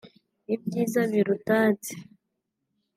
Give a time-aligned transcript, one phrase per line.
[0.53, 1.91] ibyiza birutatse